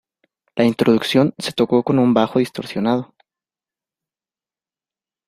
[0.55, 3.13] La introducción se tocó con un bajo distorsionado.